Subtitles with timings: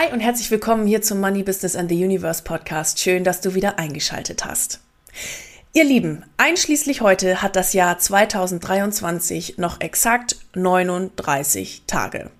[0.00, 3.00] Hi und herzlich willkommen hier zum Money Business and the Universe Podcast.
[3.00, 4.78] Schön, dass du wieder eingeschaltet hast.
[5.72, 12.30] Ihr Lieben, einschließlich heute hat das Jahr 2023 noch exakt 39 Tage.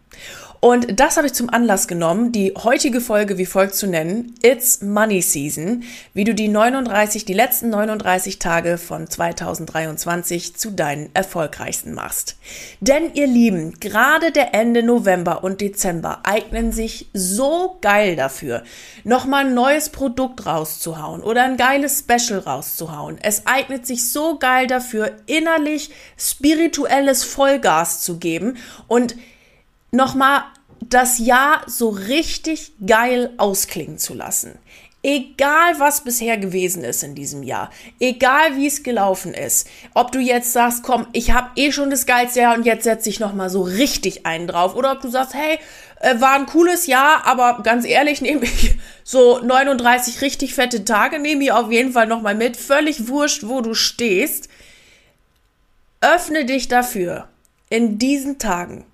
[0.60, 4.34] Und das habe ich zum Anlass genommen, die heutige Folge wie folgt zu nennen.
[4.42, 11.10] It's Money Season, wie du die 39, die letzten 39 Tage von 2023 zu deinen
[11.14, 12.36] erfolgreichsten machst.
[12.80, 18.64] Denn ihr Lieben, gerade der Ende November und Dezember eignen sich so geil dafür,
[19.04, 23.18] nochmal ein neues Produkt rauszuhauen oder ein geiles Special rauszuhauen.
[23.22, 28.56] Es eignet sich so geil dafür, innerlich spirituelles Vollgas zu geben
[28.88, 29.14] und
[29.90, 30.42] nochmal
[30.80, 34.58] das Jahr so richtig geil ausklingen zu lassen.
[35.02, 40.18] Egal was bisher gewesen ist in diesem Jahr, egal wie es gelaufen ist, ob du
[40.18, 43.32] jetzt sagst, komm, ich habe eh schon das geilste Jahr und jetzt setze ich noch
[43.32, 45.60] mal so richtig einen drauf, oder ob du sagst, hey,
[46.00, 51.20] äh, war ein cooles Jahr, aber ganz ehrlich, nehme ich so 39 richtig fette Tage,
[51.20, 54.48] nehme ich auf jeden Fall noch mal mit, völlig wurscht, wo du stehst.
[56.00, 57.28] Öffne dich dafür
[57.70, 58.84] in diesen Tagen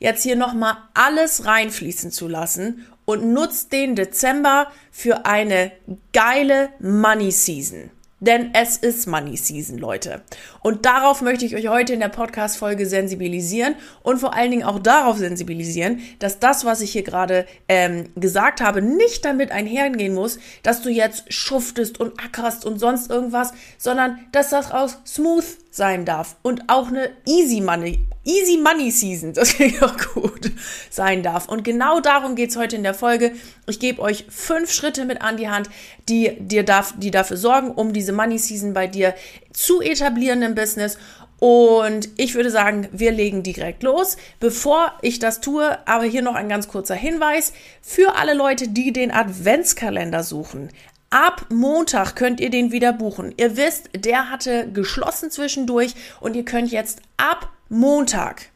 [0.00, 5.70] jetzt hier nochmal alles reinfließen zu lassen und nutzt den Dezember für eine
[6.12, 7.90] geile Money Season.
[8.22, 10.20] Denn es ist Money Season, Leute.
[10.60, 14.78] Und darauf möchte ich euch heute in der Podcast-Folge sensibilisieren und vor allen Dingen auch
[14.78, 20.38] darauf sensibilisieren, dass das, was ich hier gerade ähm, gesagt habe, nicht damit einhergehen muss,
[20.62, 26.04] dass du jetzt schuftest und ackerst und sonst irgendwas, sondern dass das auch smooth sein
[26.04, 30.50] darf und auch eine Easy Money, Easy Money Season, das klingt auch gut,
[30.90, 31.48] sein darf.
[31.48, 33.32] Und genau darum geht's heute in der Folge.
[33.66, 35.70] Ich gebe euch fünf Schritte mit an die Hand,
[36.08, 39.14] die dir darf, die dafür sorgen, um diese Money Season bei dir
[39.52, 40.98] zu etablieren im Business.
[41.38, 44.18] Und ich würde sagen, wir legen direkt los.
[44.40, 48.92] Bevor ich das tue, aber hier noch ein ganz kurzer Hinweis für alle Leute, die
[48.92, 50.68] den Adventskalender suchen.
[51.10, 53.34] Ab Montag könnt ihr den wieder buchen.
[53.36, 58.50] Ihr wisst, der hatte geschlossen zwischendurch und ihr könnt jetzt ab Montag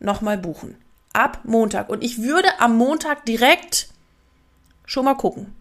[0.00, 0.76] nochmal buchen.
[1.12, 1.88] Ab Montag.
[1.88, 3.88] Und ich würde am Montag direkt
[4.84, 5.54] schon mal gucken.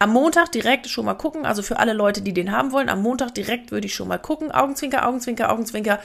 [0.00, 1.46] Am Montag direkt schon mal gucken.
[1.46, 4.18] Also für alle Leute, die den haben wollen, am Montag direkt würde ich schon mal
[4.18, 4.50] gucken.
[4.50, 6.00] Augenzwinker, Augenzwinker, Augenzwinker.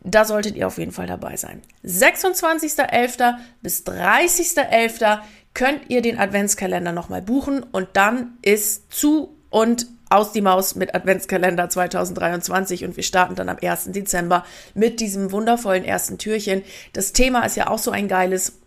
[0.00, 1.60] Da solltet ihr auf jeden Fall dabei sein.
[1.84, 3.34] 26.11.
[3.60, 5.20] bis 30.11
[5.54, 10.94] könnt ihr den Adventskalender nochmal buchen und dann ist zu und aus die Maus mit
[10.94, 13.86] Adventskalender 2023 und wir starten dann am 1.
[13.92, 14.44] Dezember
[14.74, 16.62] mit diesem wundervollen ersten Türchen.
[16.92, 18.58] Das Thema ist ja auch so ein geiles.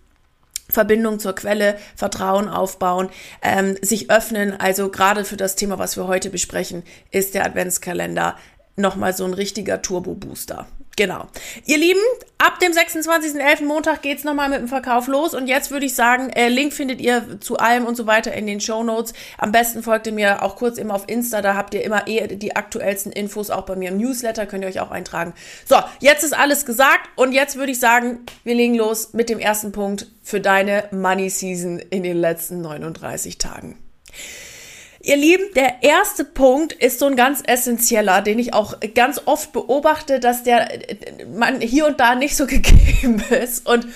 [0.70, 3.08] Verbindung zur Quelle, Vertrauen aufbauen,
[3.42, 4.60] ähm, sich öffnen.
[4.60, 8.36] Also gerade für das Thema, was wir heute besprechen, ist der Adventskalender
[8.76, 10.68] nochmal so ein richtiger Turbo-Booster.
[10.98, 11.28] Genau.
[11.68, 12.00] Ihr Lieben,
[12.40, 13.64] ab dem 26.11.
[13.64, 17.00] Montag geht's nochmal mit dem Verkauf los und jetzt würde ich sagen, äh, Link findet
[17.00, 19.14] ihr zu allem und so weiter in den Show Notes.
[19.38, 22.26] Am besten folgt ihr mir auch kurz eben auf Insta, da habt ihr immer eh
[22.36, 25.36] die aktuellsten Infos, auch bei mir im Newsletter, könnt ihr euch auch eintragen.
[25.66, 29.38] So, jetzt ist alles gesagt und jetzt würde ich sagen, wir legen los mit dem
[29.38, 33.78] ersten Punkt für deine Money Season in den letzten 39 Tagen.
[35.08, 39.54] Ihr Lieben, der erste Punkt ist so ein ganz essentieller, den ich auch ganz oft
[39.54, 40.68] beobachte, dass der
[41.34, 43.66] man hier und da nicht so gegeben ist.
[43.66, 43.88] Und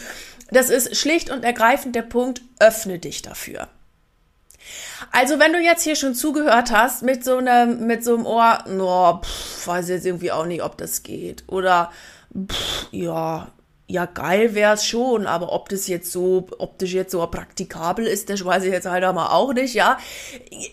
[0.51, 3.67] das ist schlicht und ergreifend der Punkt, öffne dich dafür.
[5.11, 8.63] Also wenn du jetzt hier schon zugehört hast mit so einem, mit so einem Ohr,
[8.69, 11.43] no, pff, weiß jetzt irgendwie auch nicht, ob das geht.
[11.47, 11.91] Oder,
[12.33, 13.51] pff, ja,
[13.91, 18.07] ja, geil wäre es schon, aber ob das jetzt so, ob das jetzt so praktikabel
[18.07, 19.97] ist, das weiß ich jetzt halt aber auch nicht, ja.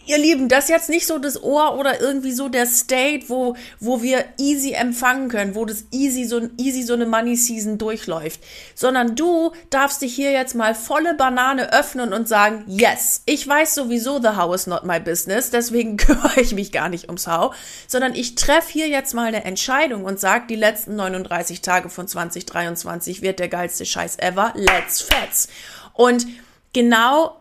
[0.06, 3.56] Ihr Lieben, das ist jetzt nicht so das Ohr oder irgendwie so der State, wo,
[3.80, 8.40] wo wir easy empfangen können, wo das easy so, easy so eine Money Season durchläuft,
[8.76, 13.74] sondern du darfst dich hier jetzt mal volle Banane öffnen und sagen, yes, ich weiß
[13.74, 17.54] sowieso, the how is not my business, deswegen kümmere ich mich gar nicht ums How,
[17.88, 22.06] sondern ich treffe hier jetzt mal eine Entscheidung und sage, die letzten 39 Tage von
[22.06, 24.52] 2023 2020 wird der geilste Scheiß ever.
[24.54, 25.48] Let's fetz.
[25.94, 26.26] Und
[26.72, 27.40] genau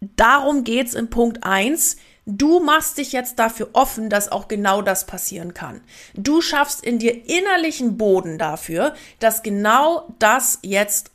[0.00, 1.96] darum geht's in Punkt 1.
[2.26, 5.82] Du machst dich jetzt dafür offen, dass auch genau das passieren kann.
[6.14, 11.10] Du schaffst in dir innerlichen Boden dafür, dass genau das jetzt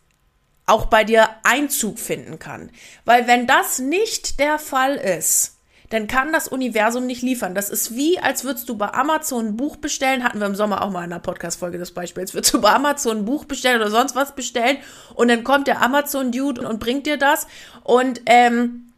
[0.67, 2.69] auch bei dir Einzug finden kann.
[3.05, 5.55] Weil wenn das nicht der Fall ist,
[5.89, 7.55] dann kann das Universum nicht liefern.
[7.55, 10.23] Das ist wie, als würdest du bei Amazon ein Buch bestellen.
[10.23, 12.21] Hatten wir im Sommer auch mal in einer Podcast-Folge das Beispiel.
[12.21, 14.77] Als würdest du bei Amazon ein Buch bestellen oder sonst was bestellen
[15.15, 17.47] und dann kommt der Amazon-Dude und bringt dir das
[17.83, 18.93] und ähm,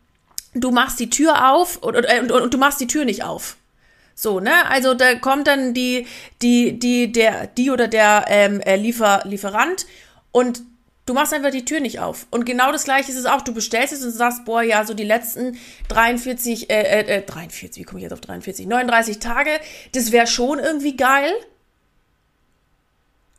[0.54, 3.56] du machst die Tür auf und, und, und, und du machst die Tür nicht auf.
[4.14, 4.70] So, ne?
[4.70, 6.06] Also da kommt dann die,
[6.42, 9.86] die, die, der, die oder der ähm, äh, Liefer, Lieferant
[10.32, 10.62] und
[11.12, 12.26] Du machst einfach die Tür nicht auf.
[12.32, 13.42] Und genau das gleiche ist es auch.
[13.42, 15.58] Du bestellst es und sagst, boah, ja, so die letzten
[15.90, 18.66] 43, äh, äh, äh 43, wie komme ich jetzt auf 43?
[18.66, 19.50] 39 Tage,
[19.92, 21.34] das wäre schon irgendwie geil.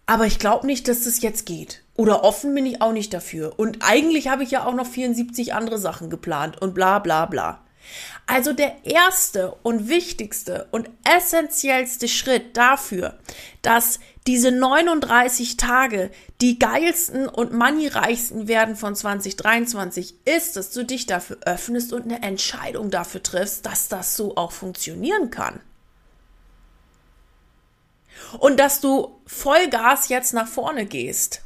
[0.04, 1.82] Aber ich glaube nicht, dass das jetzt geht.
[1.96, 3.58] Oder offen bin ich auch nicht dafür.
[3.58, 7.61] Und eigentlich habe ich ja auch noch 74 andere Sachen geplant und bla bla bla.
[8.26, 13.18] Also der erste und wichtigste und essentiellste Schritt dafür,
[13.62, 21.06] dass diese 39 Tage die geilsten und moneyreichsten werden von 2023, ist, dass du dich
[21.06, 25.60] dafür öffnest und eine Entscheidung dafür triffst, dass das so auch funktionieren kann.
[28.38, 31.42] Und dass du Vollgas jetzt nach vorne gehst.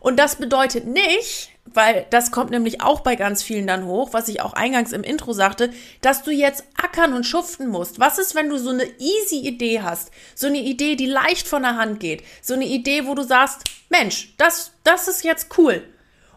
[0.00, 4.28] Und das bedeutet nicht, weil das kommt nämlich auch bei ganz vielen dann hoch, was
[4.28, 5.70] ich auch eingangs im Intro sagte,
[6.00, 7.98] dass du jetzt ackern und schuften musst.
[7.98, 10.10] Was ist, wenn du so eine easy Idee hast?
[10.34, 12.22] So eine Idee, die leicht von der Hand geht.
[12.42, 15.82] So eine Idee, wo du sagst, Mensch, das, das ist jetzt cool.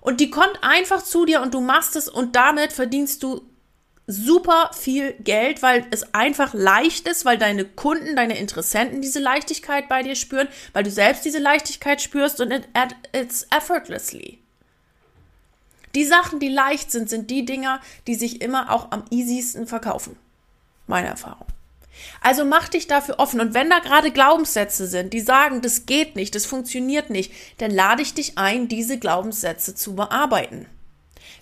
[0.01, 3.49] Und die kommt einfach zu dir und du machst es und damit verdienst du
[4.09, 9.87] super viel Geld, weil es einfach leicht ist, weil deine Kunden, deine Interessenten diese Leichtigkeit
[9.87, 12.67] bei dir spüren, weil du selbst diese Leichtigkeit spürst und it,
[13.13, 14.39] it's effortlessly.
[15.95, 20.15] Die Sachen, die leicht sind, sind die Dinger, die sich immer auch am easiesten verkaufen.
[20.87, 21.47] Meine Erfahrung.
[22.21, 23.39] Also mach dich dafür offen.
[23.39, 27.71] Und wenn da gerade Glaubenssätze sind, die sagen, das geht nicht, das funktioniert nicht, dann
[27.71, 30.65] lade ich dich ein, diese Glaubenssätze zu bearbeiten.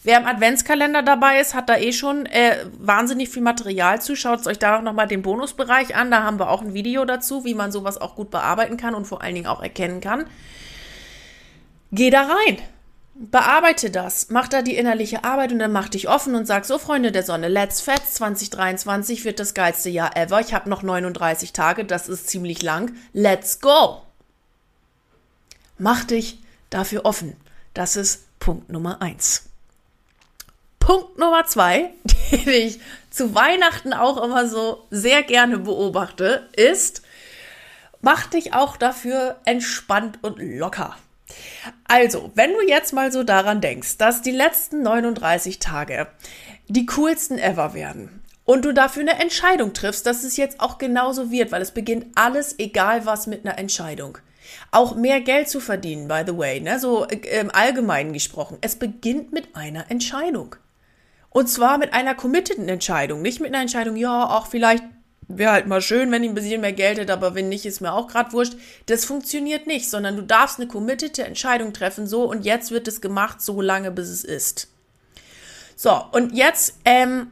[0.03, 4.15] Wer im Adventskalender dabei ist, hat da eh schon äh, wahnsinnig viel Material zu.
[4.15, 6.11] Schaut euch da auch nochmal den Bonusbereich an.
[6.11, 9.05] Da haben wir auch ein Video dazu, wie man sowas auch gut bearbeiten kann und
[9.05, 10.25] vor allen Dingen auch erkennen kann.
[11.91, 12.59] Geh da rein.
[13.19, 16.77] Bearbeite das, mach da die innerliche Arbeit und dann mach dich offen und sag so,
[16.77, 20.39] Freunde der Sonne, let's fetz, 2023 wird das geilste Jahr ever.
[20.39, 22.95] Ich habe noch 39 Tage, das ist ziemlich lang.
[23.13, 24.03] Let's go!
[25.79, 26.37] Mach dich
[26.69, 27.35] dafür offen.
[27.73, 29.49] Das ist Punkt Nummer eins.
[30.77, 31.93] Punkt Nummer zwei,
[32.31, 32.79] den ich
[33.09, 37.01] zu Weihnachten auch immer so sehr gerne beobachte, ist,
[37.99, 40.95] mach dich auch dafür entspannt und locker.
[41.85, 46.07] Also, wenn du jetzt mal so daran denkst, dass die letzten 39 Tage
[46.67, 51.31] die coolsten ever werden und du dafür eine Entscheidung triffst, dass es jetzt auch genauso
[51.31, 54.17] wird, weil es beginnt alles, egal was, mit einer Entscheidung.
[54.71, 56.79] Auch mehr Geld zu verdienen, by the way, ne?
[56.79, 58.57] so äh, im Allgemeinen gesprochen.
[58.61, 60.55] Es beginnt mit einer Entscheidung.
[61.29, 64.83] Und zwar mit einer committeden Entscheidung, nicht mit einer Entscheidung, ja, auch vielleicht
[65.27, 67.81] wäre halt mal schön, wenn ich ein bisschen mehr Geld hätte, aber wenn nicht, ist
[67.81, 68.53] mir auch gerade wurscht.
[68.85, 73.01] Das funktioniert nicht, sondern du darfst eine committete Entscheidung treffen, so und jetzt wird es
[73.01, 74.69] gemacht, so lange bis es ist.
[75.75, 77.27] So, und jetzt ähm,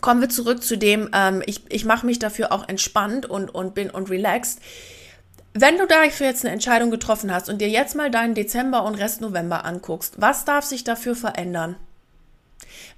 [0.00, 3.74] kommen wir zurück zu dem, ähm, ich, ich mache mich dafür auch entspannt und, und
[3.74, 4.60] bin und relaxed.
[5.52, 8.94] Wenn du dafür jetzt eine Entscheidung getroffen hast und dir jetzt mal deinen Dezember und
[8.94, 11.76] Rest November anguckst, was darf sich dafür verändern?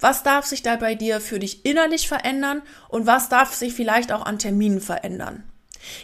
[0.02, 4.12] Was darf sich da bei dir für dich innerlich verändern und was darf sich vielleicht
[4.12, 5.44] auch an Terminen verändern?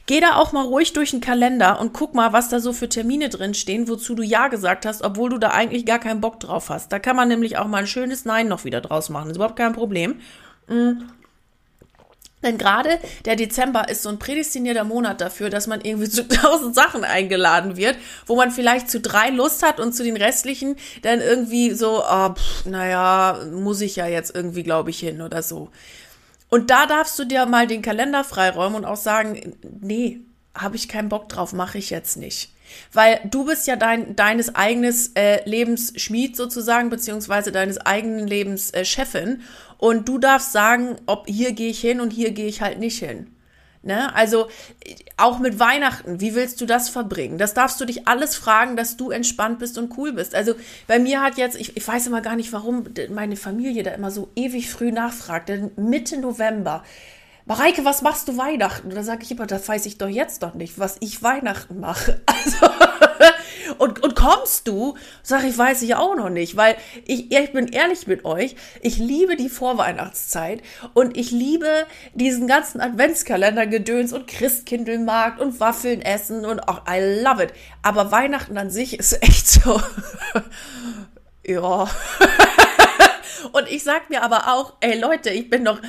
[0.07, 2.89] Geh da auch mal ruhig durch den Kalender und guck mal, was da so für
[2.89, 6.39] Termine drin stehen, wozu du Ja gesagt hast, obwohl du da eigentlich gar keinen Bock
[6.39, 6.93] drauf hast.
[6.93, 9.31] Da kann man nämlich auch mal ein schönes Nein noch wieder draus machen.
[9.31, 10.21] Ist überhaupt kein Problem.
[10.69, 11.03] Mm.
[12.43, 16.75] Denn gerade der Dezember ist so ein prädestinierter Monat dafür, dass man irgendwie zu tausend
[16.75, 21.21] Sachen eingeladen wird, wo man vielleicht zu drei Lust hat und zu den restlichen dann
[21.21, 25.71] irgendwie so, oh, pff, naja, muss ich ja jetzt irgendwie, glaube ich, hin oder so.
[26.49, 30.21] Und da darfst du dir mal den Kalender freiräumen und auch sagen, nee,
[30.55, 32.51] habe ich keinen Bock drauf, mache ich jetzt nicht.
[32.93, 38.71] Weil du bist ja dein, deines eigenes äh, Lebens Schmied sozusagen, beziehungsweise deines eigenen Lebens
[38.73, 39.43] äh, Chefin.
[39.79, 42.99] Und du darfst sagen, ob hier gehe ich hin und hier gehe ich halt nicht
[42.99, 43.29] hin.
[43.83, 44.15] Ne?
[44.15, 44.49] Also
[45.17, 47.39] auch mit Weihnachten, wie willst du das verbringen?
[47.39, 50.35] Das darfst du dich alles fragen, dass du entspannt bist und cool bist.
[50.35, 50.55] Also
[50.89, 54.11] bei mir hat jetzt, ich, ich weiß immer gar nicht, warum meine Familie da immer
[54.11, 56.83] so ewig früh nachfragt, denn Mitte November.
[57.47, 58.89] Mareike, was machst du Weihnachten?
[58.89, 61.81] Und da sage ich immer, das weiß ich doch jetzt doch nicht, was ich Weihnachten
[61.81, 62.21] mache.
[62.45, 63.08] Also,
[63.79, 64.97] und, und kommst du?
[65.23, 68.99] Sag ich, weiß ich auch noch nicht, weil ich, ich bin ehrlich mit euch, ich
[68.99, 70.63] liebe die Vorweihnachtszeit
[70.95, 77.43] und ich liebe diesen ganzen Adventskalender-Gedöns und Christkindlmarkt und Waffeln essen und auch, I love
[77.43, 77.53] it.
[77.83, 79.81] Aber Weihnachten an sich ist echt so,
[81.45, 81.89] ja.
[83.53, 85.81] und ich sag mir aber auch, ey Leute, ich bin doch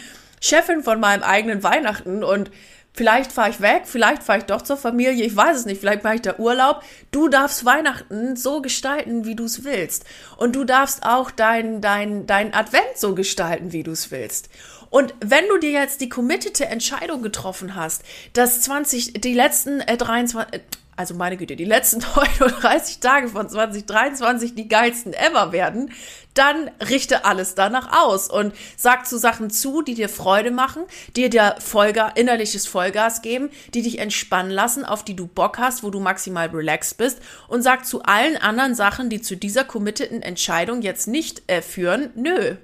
[0.42, 2.50] Chefin von meinem eigenen Weihnachten und
[2.94, 6.04] Vielleicht fahre ich weg, vielleicht fahre ich doch zur Familie, ich weiß es nicht, vielleicht
[6.04, 6.84] mache ich da Urlaub.
[7.12, 10.06] Du darfst Weihnachten so gestalten, wie du es willst.
[10.38, 14.50] Und du darfst auch dein, dein, dein Advent so gestalten, wie du es willst.
[14.90, 18.04] Und wenn du dir jetzt die committete Entscheidung getroffen hast,
[18.34, 20.64] dass 20, die letzten äh, 23, äh,
[21.00, 25.94] also meine Güte, die letzten 39 Tage von 2023 die geilsten ever werden,
[26.34, 30.84] dann richte alles danach aus und sag zu Sachen zu, die dir Freude machen,
[31.16, 35.84] dir der Vollgas, innerliches Vollgas geben, die dich entspannen lassen, auf die du Bock hast,
[35.84, 40.22] wo du maximal relaxed bist und sag zu allen anderen Sachen, die zu dieser committeden
[40.22, 42.58] Entscheidung jetzt nicht äh, führen, nö.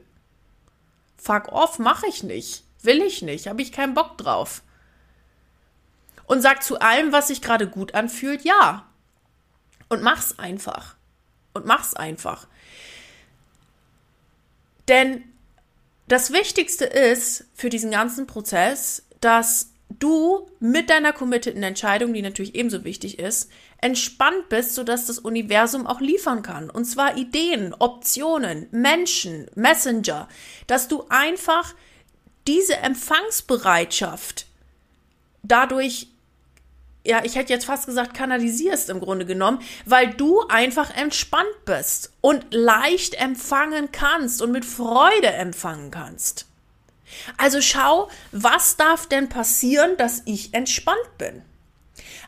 [1.15, 2.65] Fuck off, mache ich nicht.
[2.83, 4.61] Will ich nicht, habe ich keinen Bock drauf
[6.27, 8.85] und sag zu allem, was sich gerade gut anfühlt, ja.
[9.89, 10.95] Und mach's einfach.
[11.53, 12.47] Und mach's einfach.
[14.87, 15.23] Denn
[16.07, 22.55] das Wichtigste ist für diesen ganzen Prozess, dass du mit deiner committeden Entscheidung, die natürlich
[22.55, 26.69] ebenso wichtig ist, entspannt bist, sodass das Universum auch liefern kann.
[26.69, 30.27] Und zwar Ideen, Optionen, Menschen, Messenger,
[30.67, 31.73] dass du einfach
[32.47, 34.47] diese Empfangsbereitschaft
[35.43, 36.07] dadurch
[37.05, 42.11] ja, ich hätte jetzt fast gesagt, kanalisierst im Grunde genommen, weil du einfach entspannt bist
[42.21, 46.47] und leicht empfangen kannst und mit Freude empfangen kannst.
[47.37, 51.43] Also schau, was darf denn passieren, dass ich entspannt bin?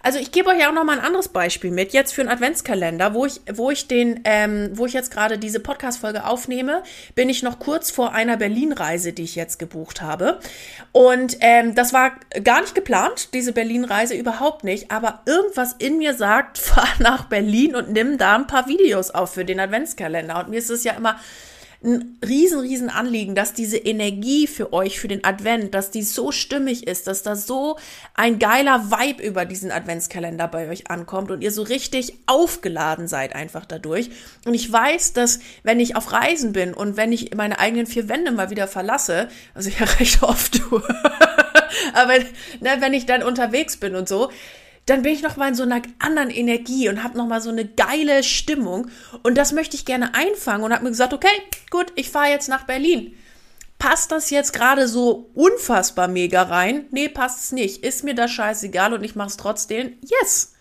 [0.03, 3.13] Also ich gebe euch auch noch mal ein anderes Beispiel mit, jetzt für einen Adventskalender,
[3.13, 6.83] wo ich, wo ich den, ähm, wo ich jetzt gerade diese Podcast-Folge aufnehme,
[7.15, 10.39] bin ich noch kurz vor einer Berlin-Reise, die ich jetzt gebucht habe.
[10.91, 12.11] Und ähm, das war
[12.43, 17.75] gar nicht geplant, diese Berlin-Reise überhaupt nicht, aber irgendwas in mir sagt, fahr nach Berlin
[17.75, 20.39] und nimm da ein paar Videos auf für den Adventskalender.
[20.39, 21.19] Und mir ist es ja immer
[21.83, 26.31] ein riesen, riesen Anliegen, dass diese Energie für euch, für den Advent, dass die so
[26.31, 27.77] stimmig ist, dass da so
[28.15, 33.35] ein geiler Vibe über diesen Adventskalender bei euch ankommt und ihr so richtig aufgeladen seid
[33.35, 34.09] einfach dadurch.
[34.45, 38.09] Und ich weiß, dass wenn ich auf Reisen bin und wenn ich meine eigenen vier
[38.09, 40.83] Wände mal wieder verlasse, also ich ja recht oft tue,
[41.93, 42.17] aber
[42.59, 44.31] ne, wenn ich dann unterwegs bin und so,
[44.87, 47.49] dann bin ich noch mal in so einer anderen Energie und habe noch mal so
[47.49, 48.89] eine geile Stimmung
[49.21, 51.27] und das möchte ich gerne einfangen und habe mir gesagt, okay,
[51.69, 53.13] gut, ich fahre jetzt nach Berlin.
[53.79, 56.85] Passt das jetzt gerade so unfassbar mega rein?
[56.91, 57.83] Nee, passt es nicht.
[57.83, 59.97] Ist mir das scheißegal und ich mache es trotzdem?
[60.01, 60.53] Yes.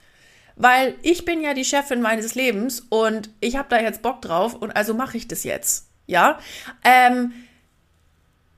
[0.57, 4.55] Weil ich bin ja die Chefin meines Lebens und ich habe da jetzt Bock drauf
[4.55, 5.87] und also mache ich das jetzt.
[6.07, 6.39] Ja?
[6.85, 7.33] Ähm,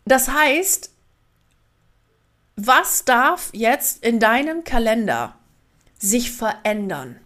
[0.07, 0.91] das heißt,
[2.57, 5.38] was darf jetzt in deinem Kalender
[5.99, 7.17] sich verändern.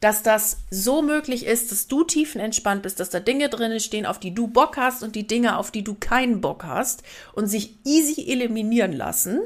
[0.00, 4.20] Dass das so möglich ist, dass du tiefenentspannt bist, dass da Dinge drinnen stehen, auf
[4.20, 7.02] die du Bock hast und die Dinge, auf die du keinen Bock hast
[7.32, 9.40] und sich easy eliminieren lassen.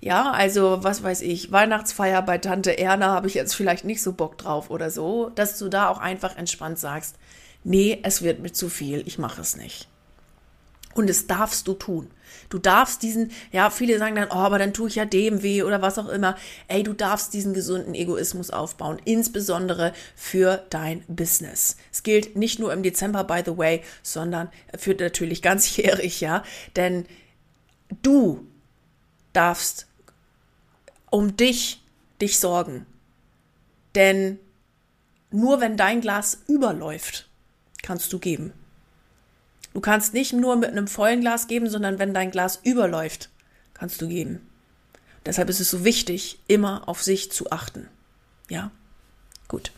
[0.00, 4.14] Ja, also was weiß ich, Weihnachtsfeier bei Tante Erna habe ich jetzt vielleicht nicht so
[4.14, 7.16] Bock drauf oder so, dass du da auch einfach entspannt sagst,
[7.64, 9.89] nee, es wird mir zu viel, ich mache es nicht.
[10.94, 12.10] Und es darfst du tun.
[12.48, 15.62] Du darfst diesen, ja, viele sagen dann, oh, aber dann tue ich ja dem weh
[15.62, 16.36] oder was auch immer.
[16.66, 21.76] Ey, du darfst diesen gesunden Egoismus aufbauen, insbesondere für dein Business.
[21.92, 26.42] Es gilt nicht nur im Dezember, by the way, sondern für natürlich ganzjährig, ja.
[26.74, 27.06] Denn
[28.02, 28.46] du
[29.32, 29.86] darfst
[31.10, 31.82] um dich,
[32.20, 32.86] dich sorgen.
[33.94, 34.38] Denn
[35.30, 37.28] nur wenn dein Glas überläuft,
[37.82, 38.52] kannst du geben.
[39.72, 43.30] Du kannst nicht nur mit einem vollen Glas geben, sondern wenn dein Glas überläuft,
[43.74, 44.46] kannst du geben.
[45.26, 47.88] Deshalb ist es so wichtig, immer auf sich zu achten.
[48.48, 48.70] Ja?
[49.48, 49.72] Gut.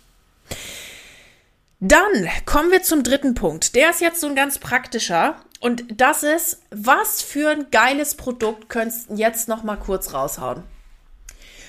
[1.80, 3.74] Dann kommen wir zum dritten Punkt.
[3.74, 5.36] Der ist jetzt so ein ganz praktischer.
[5.60, 10.62] Und das ist, was für ein geiles Produkt könntest du jetzt noch mal kurz raushauen?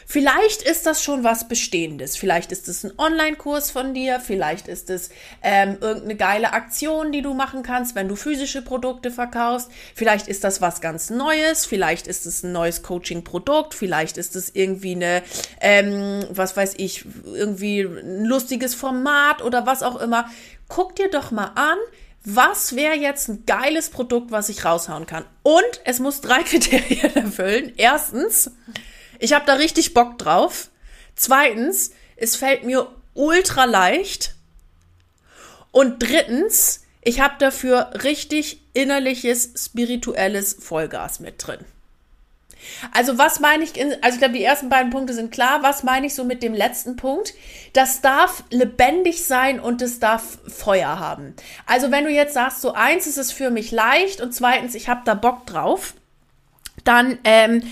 [0.05, 2.17] Vielleicht ist das schon was Bestehendes.
[2.17, 4.19] Vielleicht ist es ein Online-Kurs von dir.
[4.19, 5.09] Vielleicht ist es
[5.41, 9.69] ähm, irgendeine geile Aktion, die du machen kannst, wenn du physische Produkte verkaufst.
[9.95, 11.65] Vielleicht ist das was ganz Neues.
[11.65, 13.73] Vielleicht ist es ein neues Coaching-Produkt.
[13.73, 15.23] Vielleicht ist es irgendwie eine,
[15.61, 20.29] ähm, was weiß ich, irgendwie ein lustiges Format oder was auch immer.
[20.67, 21.77] Guck dir doch mal an,
[22.25, 25.25] was wäre jetzt ein geiles Produkt, was ich raushauen kann?
[25.43, 27.73] Und es muss drei Kriterien erfüllen.
[27.75, 28.51] Erstens,
[29.23, 30.67] ich habe da richtig Bock drauf.
[31.15, 34.35] Zweitens, es fällt mir ultra leicht.
[35.71, 41.59] Und drittens, ich habe dafür richtig innerliches, spirituelles Vollgas mit drin.
[42.91, 45.63] Also was meine ich, in, also ich glaube, die ersten beiden Punkte sind klar.
[45.63, 47.33] Was meine ich so mit dem letzten Punkt?
[47.71, 51.33] Das darf lebendig sein und es darf Feuer haben.
[51.65, 54.89] Also wenn du jetzt sagst, so eins ist es für mich leicht und zweitens, ich
[54.89, 55.93] habe da Bock drauf,
[56.83, 57.63] dann ähm,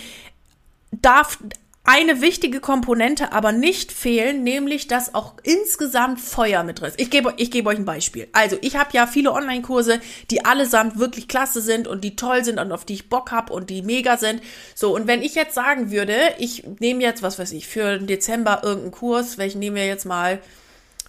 [0.92, 1.40] darf
[1.84, 7.00] eine wichtige Komponente aber nicht fehlen, nämlich dass auch insgesamt Feuer mit drin ist.
[7.02, 8.28] Ich gebe ich gebe euch ein Beispiel.
[8.34, 12.60] Also ich habe ja viele Online-Kurse, die allesamt wirklich klasse sind und die toll sind
[12.60, 14.44] und auf die ich Bock habe und die mega sind.
[14.76, 18.06] So und wenn ich jetzt sagen würde, ich nehme jetzt was weiß ich für den
[18.06, 20.40] Dezember irgendeinen Kurs, welchen nehmen wir jetzt mal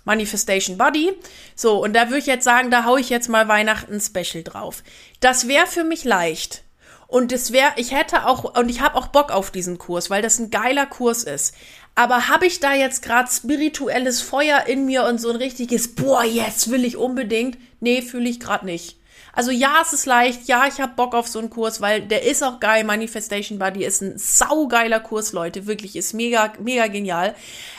[0.04, 1.12] Manifestation Body.
[1.54, 4.82] So und da würde ich jetzt sagen, da hau ich jetzt mal Weihnachten Special drauf.
[5.20, 6.64] Das wäre für mich leicht
[7.12, 10.22] und es wäre, ich hätte auch, und ich habe auch Bock auf diesen Kurs, weil
[10.22, 11.54] das ein geiler Kurs ist.
[11.94, 16.24] Aber habe ich da jetzt gerade spirituelles Feuer in mir und so ein richtiges, boah,
[16.24, 17.58] jetzt will ich unbedingt?
[17.80, 18.96] Nee, fühle ich gerade nicht.
[19.34, 22.22] Also ja, es ist leicht, ja, ich habe Bock auf so einen Kurs, weil der
[22.22, 22.82] ist auch geil.
[22.82, 27.34] Manifestation Buddy ist ein saugeiler Kurs, Leute, wirklich, ist mega, mega genial.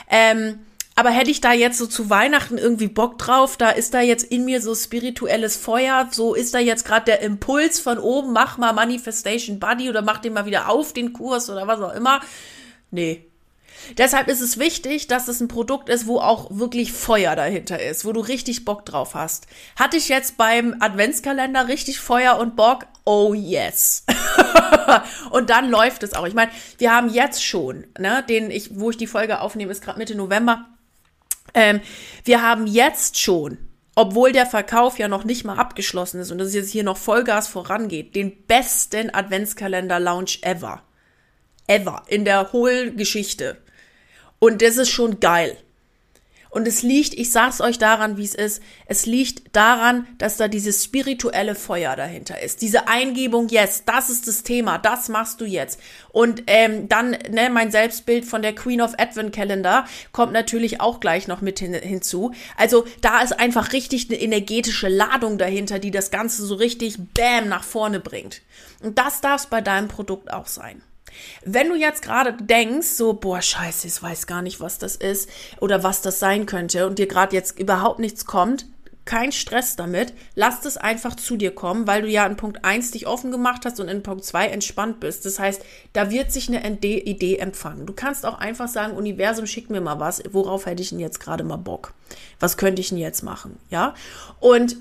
[0.08, 0.60] Ähm,
[0.96, 4.24] aber hätte ich da jetzt so zu Weihnachten irgendwie Bock drauf, da ist da jetzt
[4.24, 8.58] in mir so spirituelles Feuer, so ist da jetzt gerade der Impuls von oben, mach
[8.58, 12.20] mal Manifestation Buddy oder mach den mal wieder auf den Kurs oder was auch immer.
[12.90, 13.26] Nee.
[13.98, 18.04] Deshalb ist es wichtig, dass es ein Produkt ist, wo auch wirklich Feuer dahinter ist,
[18.04, 19.46] wo du richtig Bock drauf hast.
[19.76, 22.86] Hatte ich jetzt beim Adventskalender richtig Feuer und Bock?
[23.04, 24.04] Oh yes.
[25.30, 26.26] und dann läuft es auch.
[26.26, 29.82] Ich meine, wir haben jetzt schon, ne, den ich, wo ich die Folge aufnehme, ist
[29.82, 30.66] gerade Mitte November
[31.54, 31.80] ähm,
[32.24, 33.58] wir haben jetzt schon,
[33.94, 37.48] obwohl der Verkauf ja noch nicht mal abgeschlossen ist und es jetzt hier noch Vollgas
[37.48, 40.82] vorangeht, den besten Adventskalender-Lounge ever.
[41.66, 42.02] Ever.
[42.08, 43.56] In der Hohlgeschichte.
[44.38, 45.56] Und das ist schon geil.
[46.54, 50.46] Und es liegt, ich sag's euch daran, wie es ist, es liegt daran, dass da
[50.46, 52.62] dieses spirituelle Feuer dahinter ist.
[52.62, 55.80] Diese Eingebung, yes, das ist das Thema, das machst du jetzt.
[56.12, 61.00] Und ähm, dann, ne, mein Selbstbild von der Queen of Advent Calendar kommt natürlich auch
[61.00, 62.30] gleich noch mit hin, hinzu.
[62.56, 67.48] Also da ist einfach richtig eine energetische Ladung dahinter, die das Ganze so richtig bam
[67.48, 68.42] nach vorne bringt.
[68.80, 70.82] Und das darf es bei deinem Produkt auch sein.
[71.44, 75.28] Wenn du jetzt gerade denkst, so, boah, scheiße, ich weiß gar nicht, was das ist
[75.60, 78.66] oder was das sein könnte und dir gerade jetzt überhaupt nichts kommt,
[79.04, 80.14] kein Stress damit.
[80.34, 83.64] Lass es einfach zu dir kommen, weil du ja in Punkt 1 dich offen gemacht
[83.64, 85.26] hast und in Punkt 2 entspannt bist.
[85.26, 87.86] Das heißt, da wird sich eine Idee empfangen.
[87.86, 90.22] Du kannst auch einfach sagen, Universum, schick mir mal was.
[90.30, 91.92] Worauf hätte ich denn jetzt gerade mal Bock?
[92.40, 93.58] Was könnte ich denn jetzt machen?
[93.68, 93.94] Ja?
[94.40, 94.76] Und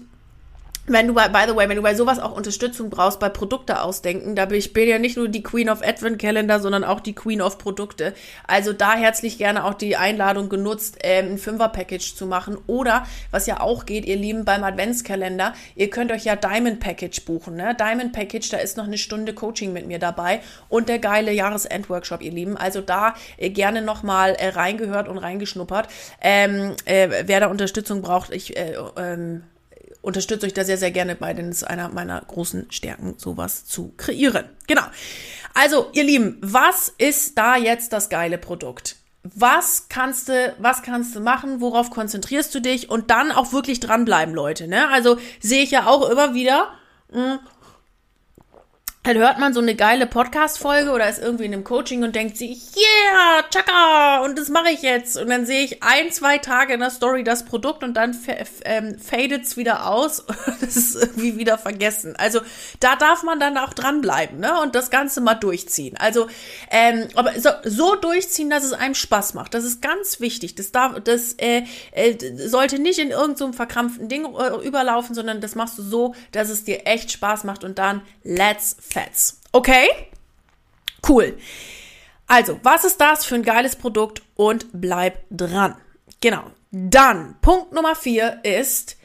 [0.86, 3.82] wenn du bei, by the way, wenn du bei sowas auch Unterstützung brauchst, bei Produkte
[3.82, 7.00] ausdenken, da bin ich bin ja nicht nur die Queen of Advent Calendar, sondern auch
[7.00, 8.14] die Queen of Produkte.
[8.48, 12.58] Also da herzlich gerne auch die Einladung genutzt, ähm, ein Fünfer-Package zu machen.
[12.68, 17.24] Oder, was ja auch geht, ihr Lieben, beim Adventskalender, ihr könnt euch ja Diamond Package
[17.24, 17.56] buchen.
[17.56, 17.76] Ne?
[17.80, 22.22] Diamond Package, da ist noch eine Stunde Coaching mit mir dabei und der geile Jahresendworkshop,
[22.22, 22.58] ihr Lieben.
[22.58, 25.88] Also da äh, gerne nochmal äh, reingehört und reingeschnuppert.
[26.20, 29.44] Ähm, äh, wer da Unterstützung braucht, ich äh, ähm,
[30.04, 33.66] unterstütze euch da sehr, sehr gerne bei, denn es ist einer meiner großen Stärken, sowas
[33.66, 34.46] zu kreieren.
[34.68, 34.84] Genau.
[35.56, 38.98] Also, ihr Lieben, was ist da jetzt das geile Produkt?
[39.24, 41.62] Was kannst du, was kannst du machen?
[41.62, 42.90] Worauf konzentrierst du dich?
[42.90, 44.90] Und dann auch wirklich dranbleiben, Leute, ne?
[44.90, 46.74] Also, sehe ich ja auch immer wieder,
[47.12, 47.40] mh, hm,
[49.04, 52.38] dann hört man so eine geile Podcast-Folge oder ist irgendwie in einem Coaching und denkt
[52.38, 55.18] sich, yeah, tschakka, und das mache ich jetzt.
[55.18, 58.18] Und dann sehe ich ein, zwei Tage in der Story das Produkt und dann
[58.64, 60.24] ähm, fadet's wieder aus.
[60.62, 62.16] das ist irgendwie wieder vergessen.
[62.18, 62.40] Also
[62.80, 64.62] da darf man dann auch dranbleiben, ne?
[64.62, 65.98] Und das Ganze mal durchziehen.
[65.98, 66.28] Also,
[66.72, 69.54] ähm, aber so, so durchziehen, dass es einem Spaß macht.
[69.54, 70.56] Das ist ganz wichtig.
[70.56, 72.16] Das darf, das äh, äh,
[72.48, 76.48] sollte nicht in irgendeinem so verkrampften Ding äh, überlaufen, sondern das machst du so, dass
[76.48, 79.42] es dir echt Spaß macht und dann let's Fats.
[79.52, 79.88] Okay?
[81.08, 81.38] Cool.
[82.28, 85.76] Also, was ist das für ein geiles Produkt und bleib dran.
[86.22, 86.52] Genau.
[86.72, 88.98] Dann, Punkt Nummer vier ist,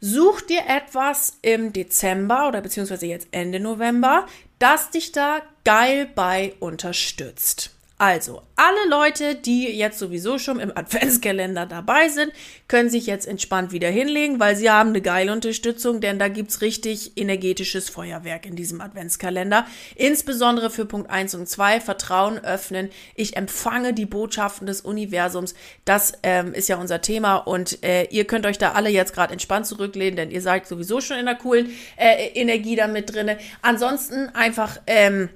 [0.00, 4.26] such dir etwas im Dezember oder beziehungsweise jetzt Ende November,
[4.58, 7.73] das dich da geil bei unterstützt.
[7.96, 12.32] Also, alle Leute, die jetzt sowieso schon im Adventskalender dabei sind,
[12.66, 16.60] können sich jetzt entspannt wieder hinlegen, weil sie haben eine geile Unterstützung, denn da gibt's
[16.60, 19.64] richtig energetisches Feuerwerk in diesem Adventskalender.
[19.94, 22.90] Insbesondere für Punkt 1 und 2, Vertrauen öffnen.
[23.14, 25.54] Ich empfange die Botschaften des Universums.
[25.84, 29.32] Das ähm, ist ja unser Thema und äh, ihr könnt euch da alle jetzt gerade
[29.32, 33.38] entspannt zurücklehnen, denn ihr seid sowieso schon in einer coolen äh, Energie da mit drinne.
[33.62, 35.28] Ansonsten einfach, ähm,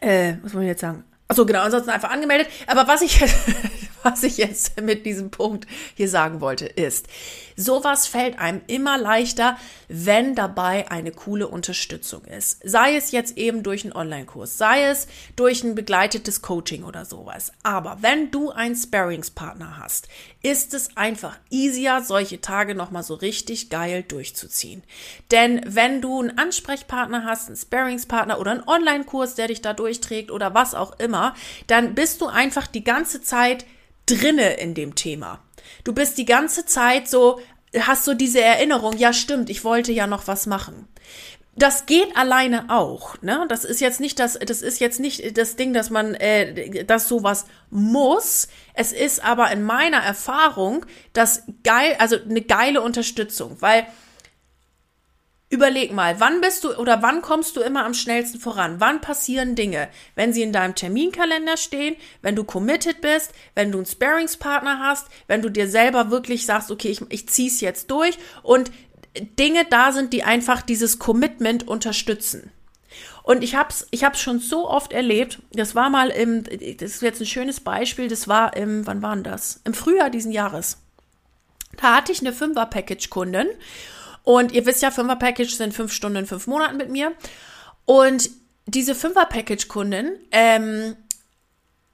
[0.00, 1.07] äh, was wollen wir jetzt sagen?
[1.28, 2.48] Achso, genau, ansonsten einfach angemeldet.
[2.66, 3.20] Aber was ich,
[4.02, 7.06] was ich jetzt mit diesem Punkt hier sagen wollte, ist,
[7.58, 12.60] sowas fällt einem immer leichter, wenn dabei eine coole Unterstützung ist.
[12.64, 17.52] Sei es jetzt eben durch einen Online-Kurs, sei es durch ein begleitetes Coaching oder sowas.
[17.62, 20.08] Aber wenn du einen Sparringspartner hast,
[20.40, 24.84] ist es einfach easier, solche Tage nochmal so richtig geil durchzuziehen.
[25.32, 30.30] Denn wenn du einen Ansprechpartner hast, einen Sparringspartner oder einen Online-Kurs, der dich da durchträgt
[30.30, 31.34] oder was auch immer,
[31.66, 33.66] dann bist du einfach die ganze Zeit
[34.06, 35.40] drinne in dem Thema.
[35.84, 37.40] Du bist die ganze Zeit so,
[37.78, 40.88] hast so diese Erinnerung, ja stimmt, ich wollte ja noch was machen.
[41.56, 43.44] Das geht alleine auch, ne?
[43.48, 47.08] Das ist jetzt nicht das, das ist jetzt nicht das Ding, dass man, äh, dass
[47.08, 48.46] sowas muss.
[48.74, 53.88] Es ist aber in meiner Erfahrung das geil, also eine geile Unterstützung, weil
[55.50, 58.80] Überleg mal, wann bist du oder wann kommst du immer am schnellsten voran?
[58.80, 59.88] Wann passieren Dinge?
[60.14, 65.06] Wenn sie in deinem Terminkalender stehen, wenn du committed bist, wenn du einen Sparingspartner hast,
[65.26, 68.70] wenn du dir selber wirklich sagst, okay, ich, ich zieh's jetzt durch und
[69.38, 72.52] Dinge da sind, die einfach dieses Commitment unterstützen.
[73.22, 75.40] Und ich hab's, ich hab's schon so oft erlebt.
[75.52, 78.08] Das war mal im, das ist jetzt ein schönes Beispiel.
[78.08, 79.60] Das war im, wann war das?
[79.64, 80.78] Im Frühjahr diesen Jahres.
[81.76, 83.48] Da hatte ich eine Fünfer-Package-Kundin
[84.28, 87.14] und ihr wisst ja, Fünfer-Package sind fünf Stunden in fünf Monaten mit mir.
[87.86, 88.28] Und
[88.66, 90.96] diese Fünfer-Package-Kundin ähm,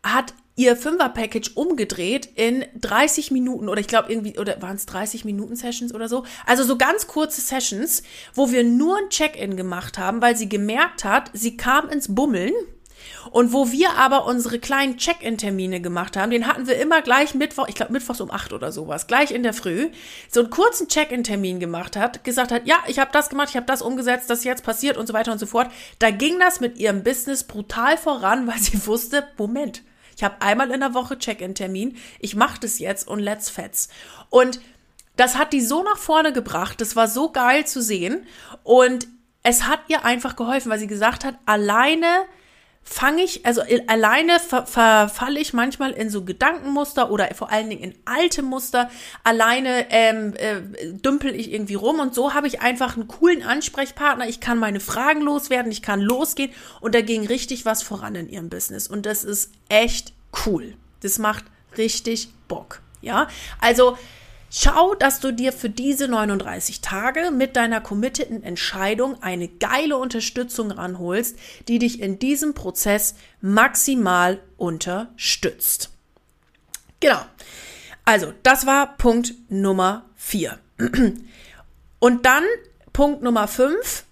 [0.02, 5.24] hat ihr Fünfer-Package umgedreht in 30 Minuten oder ich glaube irgendwie, oder waren es 30
[5.24, 6.24] Minuten Sessions oder so?
[6.44, 8.02] Also so ganz kurze Sessions,
[8.34, 12.52] wo wir nur ein Check-in gemacht haben, weil sie gemerkt hat, sie kam ins Bummeln
[13.30, 17.68] und wo wir aber unsere kleinen Check-in-Termine gemacht haben, den hatten wir immer gleich Mittwoch,
[17.68, 19.90] ich glaube Mittwochs um acht oder sowas, gleich in der Früh,
[20.30, 23.66] so einen kurzen Check-in-Termin gemacht hat, gesagt hat, ja, ich habe das gemacht, ich habe
[23.66, 25.70] das umgesetzt, das jetzt passiert und so weiter und so fort.
[25.98, 29.82] Da ging das mit ihrem Business brutal voran, weil sie wusste, Moment,
[30.16, 33.88] ich habe einmal in der Woche Check-in-Termin, ich mache das jetzt und let's fetz.
[34.30, 34.60] Und
[35.16, 38.26] das hat die so nach vorne gebracht, das war so geil zu sehen
[38.62, 39.06] und
[39.42, 42.24] es hat ihr einfach geholfen, weil sie gesagt hat, alleine
[42.84, 47.82] fange ich, also alleine ver, verfalle ich manchmal in so Gedankenmuster oder vor allen Dingen
[47.82, 48.90] in alte Muster.
[49.24, 50.60] Alleine ähm, äh,
[50.92, 54.28] dümpel ich irgendwie rum und so habe ich einfach einen coolen Ansprechpartner.
[54.28, 58.28] Ich kann meine Fragen loswerden, ich kann losgehen und da ging richtig was voran in
[58.28, 60.12] ihrem Business und das ist echt
[60.44, 60.74] cool.
[61.00, 61.44] Das macht
[61.78, 62.80] richtig Bock.
[63.00, 63.28] Ja,
[63.60, 63.98] also
[64.56, 70.70] Schau, dass du dir für diese 39 Tage mit deiner committeden Entscheidung eine geile Unterstützung
[70.70, 71.36] ranholst,
[71.66, 75.90] die dich in diesem Prozess maximal unterstützt.
[77.00, 77.20] Genau.
[78.04, 80.56] Also, das war Punkt Nummer 4.
[81.98, 82.44] Und dann
[82.92, 84.04] Punkt Nummer 5.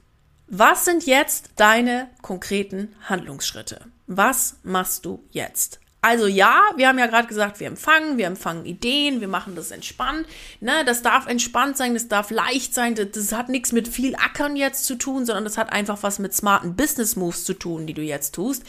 [0.48, 3.84] Was sind jetzt deine konkreten Handlungsschritte?
[4.08, 5.78] Was machst du jetzt?
[6.04, 9.70] Also ja, wir haben ja gerade gesagt, wir empfangen, wir empfangen Ideen, wir machen das
[9.70, 10.26] entspannt.
[10.58, 12.96] Ne, das darf entspannt sein, das darf leicht sein.
[12.96, 16.18] Das, das, hat nichts mit viel Ackern jetzt zu tun, sondern das hat einfach was
[16.18, 18.64] mit smarten Business Moves zu tun, die du jetzt tust.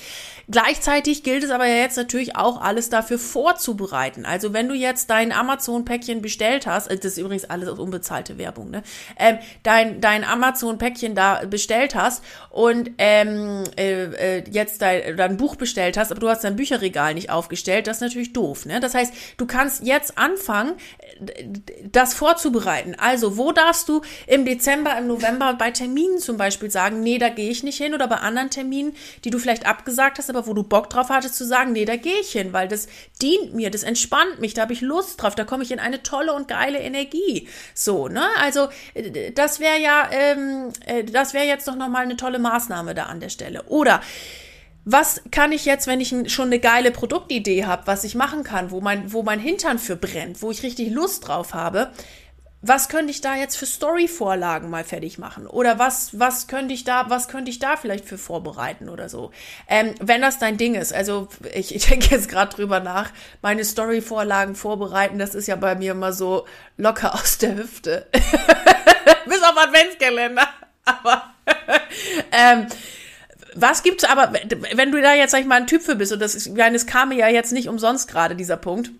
[0.47, 4.27] Gleichzeitig gilt es aber ja jetzt natürlich auch alles dafür vorzubereiten.
[4.27, 8.37] Also wenn du jetzt dein Amazon-Päckchen bestellt hast, äh, das ist übrigens alles aus unbezahlte
[8.37, 8.83] Werbung, ne?
[9.17, 15.55] Ähm, dein dein Amazon-Päckchen da bestellt hast und ähm, äh, äh, jetzt dein, dein Buch
[15.55, 18.65] bestellt hast, aber du hast dein Bücherregal nicht nicht aufgestellt, das ist natürlich doof.
[18.65, 18.79] Ne?
[18.79, 20.73] Das heißt, du kannst jetzt anfangen,
[21.91, 22.95] das vorzubereiten.
[22.97, 27.29] Also, wo darfst du im Dezember, im November bei Terminen zum Beispiel sagen, nee, da
[27.29, 30.53] gehe ich nicht hin oder bei anderen Terminen, die du vielleicht abgesagt hast, aber wo
[30.53, 32.87] du Bock drauf hattest zu sagen, nee, da gehe ich hin, weil das
[33.21, 36.03] dient mir, das entspannt mich, da habe ich Lust drauf, da komme ich in eine
[36.03, 37.47] tolle und geile Energie.
[37.73, 38.23] So, ne?
[38.41, 38.67] Also,
[39.35, 43.19] das wäre ja, ähm, äh, das wäre jetzt doch nochmal eine tolle Maßnahme da an
[43.19, 43.63] der Stelle.
[43.63, 44.01] Oder
[44.85, 48.71] was kann ich jetzt, wenn ich schon eine geile Produktidee habe, was ich machen kann,
[48.71, 51.91] wo mein, wo mein Hintern für brennt, wo ich richtig Lust drauf habe,
[52.65, 55.47] was könnte ich da jetzt für Story-Vorlagen mal fertig machen?
[55.47, 59.31] Oder was, was könnte ich da, was könnte ich da vielleicht für vorbereiten oder so?
[59.67, 63.65] Ähm, wenn das dein Ding ist, also ich, ich denke jetzt gerade drüber nach, meine
[63.65, 66.45] Story-Vorlagen vorbereiten, das ist ja bei mir immer so
[66.77, 68.07] locker aus der Hüfte.
[69.25, 70.47] Bis auf Adventskalender.
[70.85, 71.33] Aber
[72.31, 72.67] ähm,
[73.55, 74.33] was gibt's aber,
[74.73, 76.53] wenn du da jetzt, sag ich mal, ein Typ für bist, und das ist, ich
[76.53, 78.91] meine, es kam mir ja jetzt nicht umsonst gerade, dieser Punkt.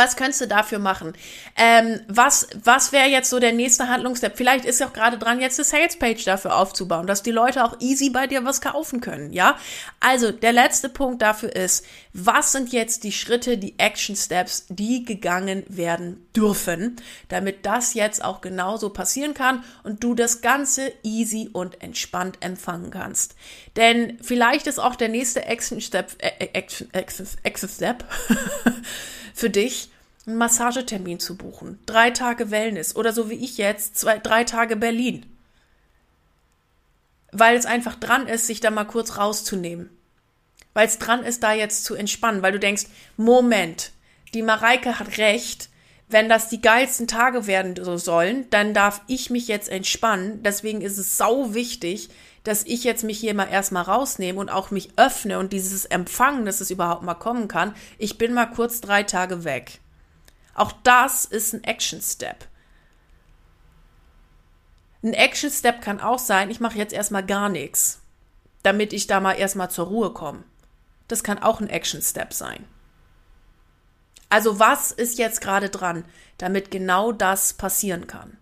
[0.00, 1.12] Was könntest du dafür machen?
[1.56, 4.34] Ähm, was was wäre jetzt so der nächste Handlungsstep?
[4.34, 7.76] Vielleicht ist ja auch gerade dran, jetzt eine Salespage dafür aufzubauen, dass die Leute auch
[7.80, 9.58] easy bei dir was kaufen können, ja?
[10.00, 11.84] Also, der letzte Punkt dafür ist,
[12.14, 16.96] was sind jetzt die Schritte, die Action Steps, die gegangen werden dürfen,
[17.28, 22.90] damit das jetzt auch genauso passieren kann und du das Ganze easy und entspannt empfangen
[22.90, 23.34] kannst.
[23.76, 28.04] Denn vielleicht ist auch der nächste Action Step, äh, Action, Action, Action Step
[29.40, 29.90] für dich,
[30.26, 31.78] einen Massagetermin zu buchen.
[31.86, 35.24] Drei Tage Wellness oder so wie ich jetzt, zwei, drei Tage Berlin.
[37.32, 39.88] Weil es einfach dran ist, sich da mal kurz rauszunehmen.
[40.74, 42.42] Weil es dran ist, da jetzt zu entspannen.
[42.42, 42.84] Weil du denkst,
[43.16, 43.92] Moment,
[44.34, 45.70] die Mareike hat recht.
[46.06, 50.42] Wenn das die geilsten Tage werden sollen, dann darf ich mich jetzt entspannen.
[50.42, 52.10] Deswegen ist es sau wichtig,
[52.44, 56.46] dass ich jetzt mich hier mal erstmal rausnehme und auch mich öffne und dieses Empfangen,
[56.46, 57.74] dass es überhaupt mal kommen kann.
[57.98, 59.80] Ich bin mal kurz drei Tage weg.
[60.54, 62.46] Auch das ist ein Action Step.
[65.02, 68.00] Ein Action Step kann auch sein, ich mache jetzt erstmal gar nichts,
[68.62, 70.44] damit ich da mal erstmal zur Ruhe komme.
[71.08, 72.64] Das kann auch ein Action Step sein.
[74.28, 76.04] Also was ist jetzt gerade dran,
[76.38, 78.36] damit genau das passieren kann?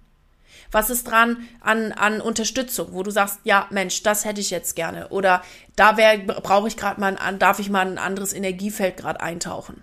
[0.70, 4.76] Was ist dran an, an Unterstützung, wo du sagst, ja, Mensch, das hätte ich jetzt
[4.76, 5.08] gerne.
[5.08, 5.42] Oder
[5.76, 9.82] da brauche ich gerade mal ein, darf ich mal ein anderes Energiefeld gerade eintauchen.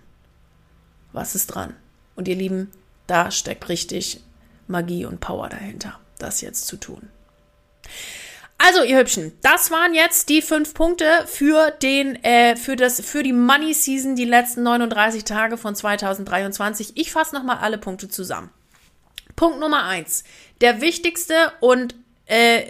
[1.12, 1.74] Was ist dran?
[2.14, 2.70] Und ihr Lieben,
[3.06, 4.20] da steckt richtig
[4.68, 7.08] Magie und Power dahinter, das jetzt zu tun.
[8.58, 13.22] Also, ihr Hübschen, das waren jetzt die fünf Punkte für den, äh, für das, für
[13.22, 16.96] die Money Season, die letzten 39 Tage von 2023.
[16.96, 18.50] Ich fasse nochmal alle Punkte zusammen.
[19.36, 20.24] Punkt Nummer eins.
[20.60, 21.94] Der wichtigste und
[22.26, 22.64] äh,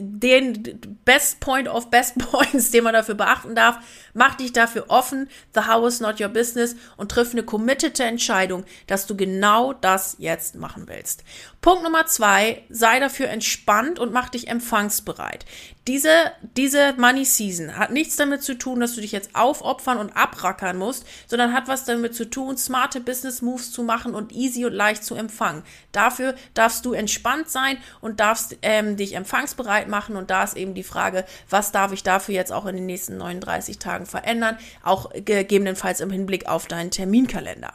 [0.00, 3.78] den Best Point of Best Points, den man dafür beachten darf,
[4.14, 5.28] mach dich dafür offen.
[5.54, 10.16] The house is not your business und triff eine committete Entscheidung, dass du genau das
[10.18, 11.24] jetzt machen willst.
[11.60, 15.44] Punkt Nummer zwei, sei dafür entspannt und mach dich empfangsbereit.
[15.86, 20.16] Diese, diese Money Season hat nichts damit zu tun, dass du dich jetzt aufopfern und
[20.16, 24.64] abrackern musst, sondern hat was damit zu tun, smarte Business Moves zu machen und easy
[24.64, 25.62] und leicht zu empfangen.
[25.92, 30.74] Dafür darfst du entspannt sein und darfst ähm, dich empfangsbereit machen und da ist eben
[30.74, 35.10] die Frage, was darf ich dafür jetzt auch in den nächsten 39 Tagen verändern, auch
[35.12, 37.72] gegebenenfalls im Hinblick auf deinen Terminkalender.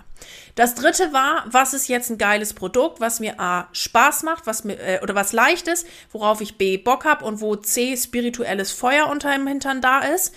[0.56, 4.64] Das dritte war, was ist jetzt ein geiles Produkt, was mir A Spaß macht, was
[4.64, 8.72] mir äh, oder was leicht ist, worauf ich B Bock habe und wo C spirituelles
[8.72, 10.34] Feuer unter dem Hintern da ist.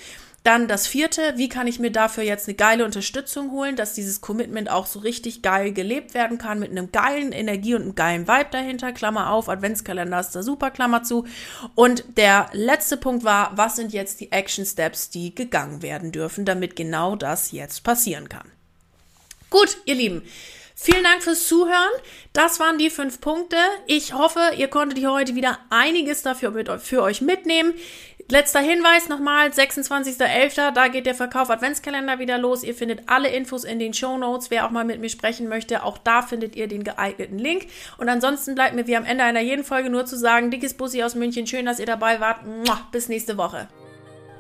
[0.49, 4.23] Dann das vierte, wie kann ich mir dafür jetzt eine geile Unterstützung holen, dass dieses
[4.23, 8.29] Commitment auch so richtig geil gelebt werden kann mit einem geilen Energie und einem geilen
[8.29, 11.27] Vibe dahinter, Klammer auf, Adventskalender ist da super, Klammer zu.
[11.75, 16.47] Und der letzte Punkt war, was sind jetzt die Action Steps, die gegangen werden dürfen,
[16.47, 18.51] damit genau das jetzt passieren kann.
[19.51, 20.23] Gut, ihr Lieben.
[20.81, 21.91] Vielen Dank fürs Zuhören.
[22.33, 23.57] Das waren die fünf Punkte.
[23.89, 27.75] Ich hoffe, ihr konntet hier heute wieder einiges dafür mit, für euch mitnehmen.
[28.31, 32.63] Letzter Hinweis nochmal, 26.11., da geht der Verkauf Adventskalender wieder los.
[32.63, 34.53] Ihr findet alle Infos in den Show Notes.
[34.53, 37.67] Wer auch mal mit mir sprechen möchte, auch da findet ihr den geeigneten Link.
[37.97, 41.03] Und ansonsten bleibt mir wie am Ende einer jeden Folge nur zu sagen, dickes Bussi
[41.03, 42.39] aus München, schön, dass ihr dabei wart.
[42.93, 43.67] Bis nächste Woche.